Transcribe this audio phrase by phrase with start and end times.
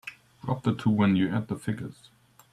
[0.43, 2.09] Drop the two when you add the figures.